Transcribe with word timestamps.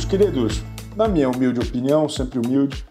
Meus 0.00 0.08
queridos, 0.08 0.62
na 0.96 1.06
minha 1.06 1.28
humilde 1.28 1.60
opinião, 1.60 2.08
sempre 2.08 2.38
humilde, 2.38 2.86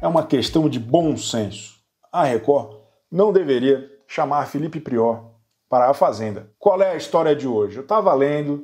é 0.00 0.06
uma 0.06 0.24
questão 0.24 0.68
de 0.68 0.78
bom 0.78 1.16
senso. 1.16 1.74
A 2.12 2.22
Record 2.22 2.76
não 3.10 3.32
deveria 3.32 3.90
chamar 4.06 4.46
Felipe 4.46 4.78
Prior 4.78 5.24
para 5.68 5.90
a 5.90 5.94
Fazenda. 5.94 6.52
Qual 6.60 6.80
é 6.80 6.92
a 6.92 6.96
história 6.96 7.34
de 7.34 7.48
hoje? 7.48 7.78
Eu 7.78 7.82
estava 7.82 8.14
lendo 8.14 8.62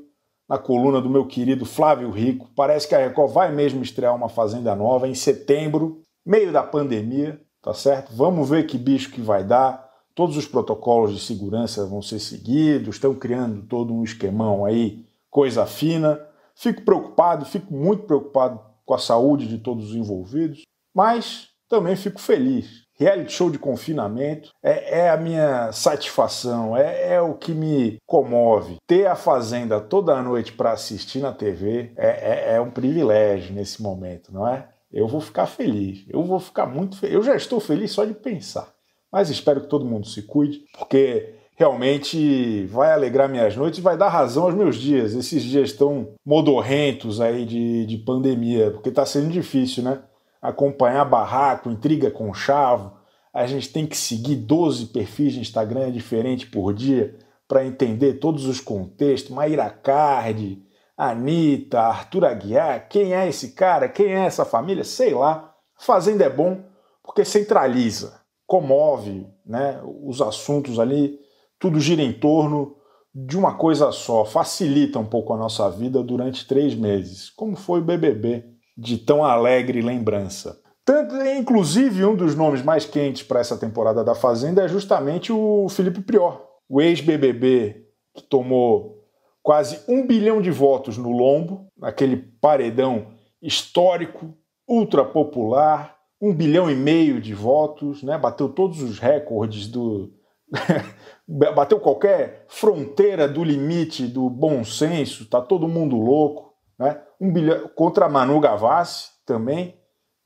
na 0.49 0.57
coluna 0.57 1.01
do 1.01 1.11
meu 1.11 1.27
querido 1.27 1.65
Flávio 1.65 2.09
Rico, 2.09 2.49
parece 2.55 2.87
que 2.87 2.95
a 2.95 2.99
Record 2.99 3.33
vai 3.33 3.51
mesmo 3.51 3.83
estrear 3.83 4.15
uma 4.15 4.29
Fazenda 4.29 4.77
nova 4.77 5.09
em 5.09 5.15
setembro, 5.15 6.01
meio 6.25 6.53
da 6.53 6.63
pandemia, 6.63 7.41
tá 7.61 7.75
certo? 7.75 8.15
Vamos 8.15 8.49
ver 8.49 8.65
que 8.69 8.79
bicho 8.79 9.11
que 9.11 9.21
vai 9.21 9.43
dar. 9.43 9.91
Todos 10.15 10.37
os 10.37 10.47
protocolos 10.47 11.13
de 11.13 11.21
segurança 11.21 11.85
vão 11.85 12.01
ser 12.01 12.21
seguidos, 12.21 12.95
estão 12.95 13.13
criando 13.13 13.63
todo 13.63 13.93
um 13.93 14.05
esquemão 14.05 14.65
aí, 14.65 15.05
coisa 15.29 15.67
fina. 15.67 16.28
Fico 16.59 16.83
preocupado, 16.83 17.45
fico 17.45 17.73
muito 17.73 18.03
preocupado 18.03 18.61
com 18.85 18.93
a 18.93 18.99
saúde 18.99 19.47
de 19.47 19.59
todos 19.59 19.91
os 19.91 19.97
envolvidos, 19.97 20.63
mas 20.93 21.51
também 21.69 21.95
fico 21.95 22.21
feliz. 22.21 22.83
Reality 22.95 23.33
show 23.33 23.49
de 23.49 23.61
confinamento 23.61 24.51
é, 24.61 25.03
é 25.03 25.11
a 25.11 25.17
minha 25.17 25.71
satisfação, 25.71 26.77
é, 26.77 27.13
é, 27.13 27.21
o 27.21 27.35
que 27.35 27.53
me 27.53 27.99
comove. 28.05 28.79
Ter 28.89 29.07
a 29.07 29.15
Fazenda 29.15 29.81
toda 29.81 30.21
noite 30.21 30.53
para 30.53 30.73
assistir 30.73 31.21
na 31.21 31.33
TV 31.33 31.93
é, 31.97 32.09
é, 32.09 32.57
é 32.57 32.61
um 32.61 32.73
privilégio 32.73 33.55
nesse 33.55 33.81
momento, 33.81 34.33
não 34.33 34.49
é? 34.49 34.69
Eu 34.91 35.07
vou 35.07 35.21
ficar 35.21 35.47
feliz, 35.47 36.05
eu 36.09 36.25
vou 36.25 36.41
ficar 36.41 36.67
muito 36.67 36.99
feliz. 36.99 37.15
Eu 37.15 37.23
já 37.23 37.37
estou 37.37 37.61
feliz 37.61 37.93
só 37.93 38.05
de 38.05 38.15
pensar. 38.15 38.75
Mas 39.13 39.31
espero 39.31 39.61
que 39.61 39.69
todo 39.69 39.85
mundo 39.85 40.09
se 40.09 40.23
cuide, 40.23 40.65
porque 40.77 41.38
realmente 41.59 42.67
vai 42.67 42.93
alegrar 42.93 43.29
minhas 43.29 43.57
noites 43.57 43.81
vai 43.81 43.97
dar 43.97 44.09
razão 44.09 44.45
aos 44.45 44.55
meus 44.55 44.77
dias. 44.77 45.13
Esses 45.13 45.43
dias 45.43 45.73
tão 45.73 46.15
modorrentos 46.25 47.21
aí 47.21 47.45
de, 47.45 47.85
de 47.85 47.99
pandemia, 47.99 48.71
porque 48.71 48.91
está 48.91 49.05
sendo 49.05 49.29
difícil, 49.29 49.83
né? 49.83 50.01
Acompanhar 50.41 51.05
barraco, 51.05 51.69
intriga 51.69 52.13
com 52.13 52.33
chavo. 52.33 52.97
A 53.35 53.45
gente 53.45 53.73
tem 53.73 53.89
que 53.89 53.97
seguir 53.97 54.37
12 54.37 54.87
perfis 54.87 55.33
de 55.33 55.41
Instagram 55.41 55.91
diferentes 55.91 56.49
por 56.49 56.73
dia 56.73 57.19
para 57.49 57.67
entender 57.67 58.15
todos 58.15 58.47
os 58.47 58.61
contextos. 58.61 59.35
Maíra 59.35 59.69
Cardi, 59.69 60.63
Anitta, 60.97 61.81
Arthur 61.81 62.25
Aguiar, 62.25 62.89
quem 62.89 63.15
é 63.15 63.29
esse 63.29 63.51
cara, 63.51 63.89
quem 63.89 64.15
é 64.15 64.27
essa 64.27 64.45
família, 64.45 64.85
sei 64.85 65.13
lá. 65.13 65.53
Fazenda 65.77 66.25
é 66.25 66.31
bom 66.31 66.63
porque 67.03 67.25
centraliza, 67.25 68.21
comove 68.47 69.27
né, 69.45 69.81
os 70.05 70.23
assuntos 70.23 70.79
ali 70.79 71.19
tudo 71.59 71.81
gira 71.81 72.03
em 72.03 72.13
torno 72.13 72.77
de 73.15 73.37
uma 73.37 73.55
coisa 73.55 73.91
só, 73.91 74.25
facilita 74.25 74.99
um 74.99 75.05
pouco 75.05 75.33
a 75.33 75.37
nossa 75.37 75.69
vida 75.71 76.03
durante 76.03 76.47
três 76.47 76.75
meses, 76.75 77.31
como 77.31 77.57
foi 77.57 77.81
o 77.81 77.85
BBB, 77.85 78.45
de 78.77 78.99
tão 78.99 79.25
alegre 79.25 79.81
lembrança. 79.81 80.61
Tanto, 80.85 81.17
inclusive, 81.17 82.05
um 82.05 82.15
dos 82.15 82.35
nomes 82.35 82.63
mais 82.63 82.85
quentes 82.85 83.23
para 83.23 83.41
essa 83.41 83.59
temporada 83.59 84.05
da 84.05 84.15
Fazenda 84.15 84.63
é 84.63 84.69
justamente 84.69 85.33
o 85.33 85.69
Felipe 85.69 86.01
Prior, 86.01 86.41
o 86.69 86.81
ex-BBB 86.81 87.85
que 88.15 88.23
tomou 88.23 89.05
quase 89.43 89.81
um 89.89 90.07
bilhão 90.07 90.41
de 90.41 90.51
votos 90.51 90.97
no 90.97 91.11
lombo, 91.11 91.67
naquele 91.77 92.17
paredão 92.17 93.09
histórico, 93.43 94.35
ultra 94.67 95.05
popular, 95.05 95.97
um 96.21 96.35
bilhão 96.35 96.71
e 96.71 96.75
meio 96.75 97.21
de 97.21 97.33
votos, 97.35 98.03
né? 98.03 98.19
bateu 98.19 98.49
todos 98.49 98.83
os 98.83 98.99
recordes 98.99 99.69
do, 99.69 100.13
bateu 101.55 101.79
qualquer 101.79 102.45
fronteira 102.49 103.29
do 103.29 103.45
limite 103.45 104.07
do 104.07 104.31
bom 104.31 104.65
senso, 104.65 105.29
tá 105.29 105.41
todo 105.41 105.69
mundo 105.69 105.97
louco, 105.97 106.55
né? 106.79 107.01
Um 107.21 107.33
bilhão 107.33 107.69
contra 107.75 108.09
Manu 108.09 108.41
Gavassi 108.41 109.11
também 109.27 109.77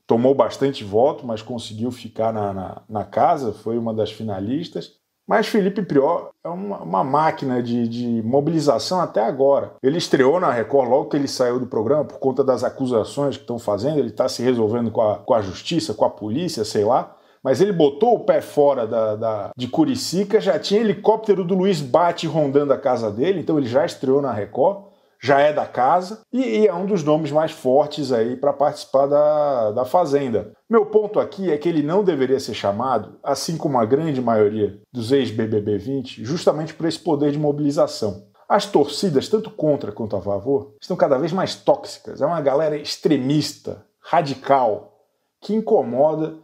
tomou 0.07 0.35
bastante 0.35 0.85
voto, 0.85 1.27
mas 1.27 1.41
conseguiu 1.41 1.91
ficar 1.91 2.33
na, 2.33 2.53
na, 2.53 2.83
na, 2.89 3.05
casa, 3.05 3.53
foi 3.53 3.79
uma 3.79 3.95
das 3.95 4.13
finalistas. 4.13 5.01
Mas 5.27 5.47
Felipe 5.47 5.83
Prior 5.83 6.31
é 6.45 6.49
uma, 6.49 6.83
uma 6.83 7.05
máquina 7.05 7.63
de, 7.63 7.89
de, 7.89 8.23
mobilização 8.23 9.01
até 9.01 9.25
agora. 9.25 9.75
Ele 9.83 9.97
estreou 9.97 10.39
na 10.39 10.51
Record 10.51 10.91
logo 10.91 11.09
que 11.09 11.17
ele 11.17 11.29
saiu 11.29 11.59
do 11.59 11.67
programa 11.67 12.05
por 12.05 12.19
conta 12.19 12.45
das 12.45 12.63
acusações 12.63 13.37
que 13.37 13.45
estão 13.45 13.59
fazendo. 13.59 13.99
Ele 13.99 14.09
está 14.09 14.29
se 14.29 14.43
resolvendo 14.43 14.91
com 14.91 15.01
a, 15.01 15.19
com 15.19 15.33
a 15.33 15.41
justiça, 15.41 15.95
com 15.95 16.05
a 16.05 16.11
polícia, 16.11 16.65
sei 16.65 16.85
lá 16.85 17.17
mas 17.43 17.61
ele 17.61 17.73
botou 17.73 18.15
o 18.15 18.21
pé 18.21 18.41
fora 18.41 18.87
da, 18.87 19.17
da, 19.17 19.51
de 19.57 19.67
Curicica, 19.67 20.41
já 20.41 20.59
tinha 20.59 20.81
helicóptero 20.81 21.45
do 21.45 21.55
Luiz 21.55 21.81
Bate 21.81 22.27
rondando 22.27 22.73
a 22.73 22.79
casa 22.79 23.11
dele, 23.11 23.41
então 23.41 23.59
ele 23.59 23.67
já 23.67 23.85
estreou 23.85 24.23
na 24.23 24.33
Record, 24.33 24.85
já 25.21 25.41
é 25.41 25.53
da 25.53 25.65
casa 25.65 26.23
e, 26.33 26.41
e 26.41 26.67
é 26.67 26.75
um 26.75 26.85
dos 26.85 27.05
nomes 27.05 27.31
mais 27.31 27.53
fortes 27.53 28.11
aí 28.11 28.37
para 28.37 28.53
participar 28.53 29.07
da, 29.07 29.71
da 29.71 29.85
Fazenda. 29.85 30.53
Meu 30.69 30.87
ponto 30.87 31.21
aqui 31.21 31.51
é 31.51 31.57
que 31.57 31.69
ele 31.69 31.83
não 31.83 32.03
deveria 32.03 32.41
ser 32.41 32.55
chamado, 32.55 33.15
assim 33.23 33.57
como 33.57 33.79
a 33.79 33.85
grande 33.85 34.21
maioria 34.21 34.81
dos 34.93 35.13
ex-BBB 35.13 35.79
20, 35.79 36.25
justamente 36.25 36.75
por 36.75 36.87
esse 36.87 36.99
poder 36.99 37.31
de 37.31 37.39
mobilização. 37.39 38.25
As 38.49 38.67
torcidas, 38.67 39.29
tanto 39.29 39.51
contra 39.51 39.93
quanto 39.93 40.17
a 40.17 40.21
favor, 40.21 40.75
estão 40.81 40.97
cada 40.97 41.17
vez 41.17 41.33
mais 41.33 41.55
tóxicas. 41.55 42.21
É 42.21 42.27
uma 42.27 42.41
galera 42.41 42.77
extremista, 42.77 43.87
radical, 44.01 44.99
que 45.41 45.55
incomoda 45.55 46.35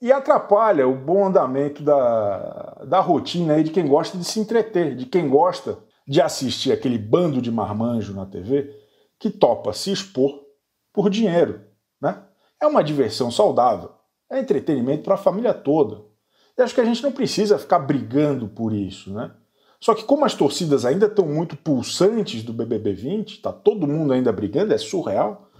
e 0.00 0.10
atrapalha 0.10 0.88
o 0.88 0.94
bom 0.94 1.26
andamento 1.26 1.82
da, 1.82 2.84
da 2.86 3.00
rotina 3.00 3.54
aí 3.54 3.62
de 3.62 3.70
quem 3.70 3.86
gosta 3.86 4.16
de 4.16 4.24
se 4.24 4.40
entreter, 4.40 4.96
de 4.96 5.04
quem 5.04 5.28
gosta 5.28 5.78
de 6.08 6.20
assistir 6.20 6.72
aquele 6.72 6.98
bando 6.98 7.42
de 7.42 7.50
marmanjo 7.50 8.14
na 8.14 8.24
TV 8.24 8.74
que 9.18 9.28
topa 9.28 9.72
se 9.72 9.92
expor 9.92 10.40
por 10.92 11.10
dinheiro. 11.10 11.60
Né? 12.00 12.22
É 12.60 12.66
uma 12.66 12.82
diversão 12.82 13.30
saudável, 13.30 13.92
é 14.30 14.40
entretenimento 14.40 15.02
para 15.02 15.14
a 15.14 15.18
família 15.18 15.52
toda. 15.52 16.02
E 16.56 16.62
acho 16.62 16.74
que 16.74 16.80
a 16.80 16.84
gente 16.84 17.02
não 17.02 17.12
precisa 17.12 17.58
ficar 17.58 17.78
brigando 17.80 18.48
por 18.48 18.72
isso. 18.72 19.12
Né? 19.12 19.30
Só 19.78 19.94
que 19.94 20.04
como 20.04 20.24
as 20.24 20.34
torcidas 20.34 20.86
ainda 20.86 21.06
estão 21.06 21.26
muito 21.26 21.56
pulsantes 21.56 22.42
do 22.42 22.54
BBB 22.54 22.94
20, 22.94 23.32
está 23.34 23.52
todo 23.52 23.86
mundo 23.86 24.14
ainda 24.14 24.32
brigando, 24.32 24.72
é 24.72 24.78
surreal, 24.78 25.50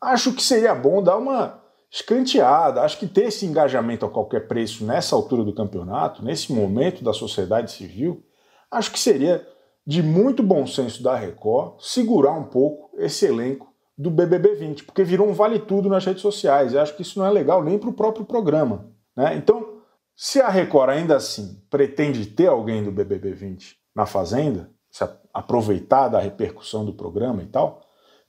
acho 0.00 0.32
que 0.32 0.42
seria 0.42 0.74
bom 0.74 1.02
dar 1.02 1.16
uma 1.16 1.67
escanteada. 1.90 2.82
Acho 2.82 2.98
que 2.98 3.06
ter 3.06 3.26
esse 3.26 3.46
engajamento 3.46 4.04
a 4.04 4.10
qualquer 4.10 4.46
preço 4.46 4.84
nessa 4.84 5.14
altura 5.16 5.44
do 5.44 5.54
campeonato, 5.54 6.24
nesse 6.24 6.52
momento 6.52 7.02
da 7.02 7.12
sociedade 7.12 7.72
civil, 7.72 8.24
acho 8.70 8.92
que 8.92 8.98
seria 8.98 9.46
de 9.86 10.02
muito 10.02 10.42
bom 10.42 10.66
senso 10.66 11.02
da 11.02 11.16
Record 11.16 11.80
segurar 11.80 12.32
um 12.32 12.44
pouco 12.44 12.90
esse 12.98 13.24
elenco 13.24 13.72
do 13.96 14.10
BBB 14.10 14.54
20, 14.54 14.84
porque 14.84 15.02
virou 15.02 15.28
um 15.28 15.32
vale 15.32 15.58
tudo 15.58 15.88
nas 15.88 16.04
redes 16.04 16.22
sociais. 16.22 16.72
E 16.72 16.78
acho 16.78 16.94
que 16.94 17.02
isso 17.02 17.18
não 17.18 17.26
é 17.26 17.30
legal 17.30 17.64
nem 17.64 17.78
para 17.78 17.88
o 17.88 17.94
próprio 17.94 18.24
programa. 18.24 18.92
Né? 19.16 19.34
Então, 19.36 19.78
se 20.14 20.40
a 20.40 20.48
Record 20.48 20.90
ainda 20.90 21.16
assim 21.16 21.62
pretende 21.70 22.26
ter 22.26 22.48
alguém 22.48 22.84
do 22.84 22.92
BBB 22.92 23.32
20 23.32 23.76
na 23.94 24.04
Fazenda, 24.04 24.70
se 24.90 25.02
aproveitar 25.32 26.08
da 26.08 26.20
repercussão 26.20 26.84
do 26.84 26.92
programa 26.92 27.42
e 27.42 27.46
tal, 27.46 27.80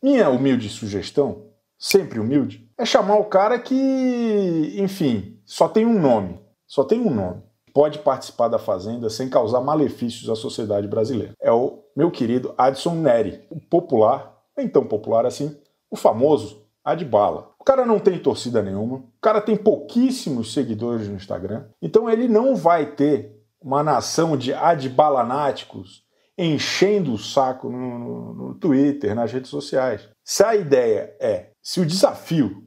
minha 0.02 0.30
humilde 0.30 0.70
sugestão 0.70 1.49
sempre 1.80 2.20
humilde, 2.20 2.70
é 2.78 2.86
chamar 2.86 3.16
o 3.16 3.26
cara 3.26 3.58
que, 3.58 4.76
enfim, 4.78 5.40
só 5.46 5.70
tem 5.70 5.86
um 5.86 6.00
nome. 6.00 6.38
Só 6.68 6.84
tem 6.84 7.00
um 7.00 7.10
nome. 7.10 7.42
Pode 7.74 8.00
participar 8.00 8.50
da 8.50 8.60
Fazenda 8.60 9.10
sem 9.10 9.30
causar 9.30 9.62
malefícios 9.62 10.30
à 10.30 10.36
sociedade 10.36 10.88
brasileira. 10.88 11.34
É 11.42 11.52
o 11.52 11.80
meu 11.96 12.12
querido 12.12 12.54
Adson 12.58 12.96
Neri, 12.96 13.42
o 13.50 13.60
popular, 13.60 14.38
nem 14.58 14.68
tão 14.68 14.86
popular 14.86 15.26
assim, 15.26 15.58
o 15.90 15.96
famoso 15.96 16.68
Adbala. 16.84 17.52
O 17.60 17.64
cara 17.64 17.86
não 17.86 18.00
tem 18.00 18.18
torcida 18.20 18.62
nenhuma, 18.62 18.98
o 18.98 19.22
cara 19.22 19.42
tem 19.42 19.56
pouquíssimos 19.56 20.54
seguidores 20.54 21.08
no 21.08 21.16
Instagram, 21.16 21.66
então 21.82 22.10
ele 22.10 22.28
não 22.28 22.56
vai 22.56 22.86
ter 22.88 23.40
uma 23.62 23.84
nação 23.84 24.36
de 24.38 24.54
adbalanáticos 24.54 26.04
enchendo 26.46 27.14
o 27.14 27.18
saco 27.18 27.70
no, 27.70 28.00
no, 28.00 28.34
no 28.34 28.56
Twitter, 28.56 29.14
nas 29.14 29.32
redes 29.32 29.50
sociais. 29.50 30.08
Se 30.24 30.44
a 30.44 30.56
ideia 30.56 31.14
é 31.20 31.50
se 31.62 31.82
o 31.82 31.86
desafio 31.86 32.64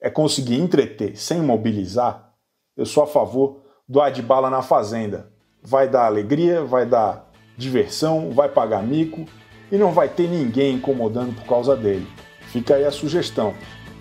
é 0.00 0.10
conseguir 0.10 0.58
entreter 0.58 1.16
sem 1.16 1.40
mobilizar, 1.40 2.32
eu 2.76 2.86
sou 2.86 3.02
a 3.02 3.06
favor 3.06 3.60
do 3.86 4.00
Adbala 4.00 4.48
na 4.48 4.62
Fazenda. 4.62 5.30
Vai 5.62 5.88
dar 5.88 6.06
alegria, 6.06 6.64
vai 6.64 6.86
dar 6.86 7.30
diversão, 7.56 8.30
vai 8.30 8.48
pagar 8.48 8.82
mico 8.82 9.26
e 9.70 9.76
não 9.76 9.92
vai 9.92 10.08
ter 10.08 10.28
ninguém 10.28 10.76
incomodando 10.76 11.34
por 11.36 11.44
causa 11.44 11.76
dele. 11.76 12.06
Fica 12.48 12.74
aí 12.74 12.84
a 12.84 12.90
sugestão. 12.90 13.54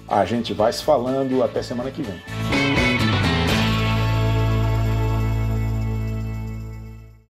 A 0.08 0.26
gente 0.26 0.54
vai 0.54 0.72
se 0.74 0.84
falando 0.84 1.44
até 1.44 1.62
semana 1.62 1.92
que 1.92 2.02
vem. 2.02 2.41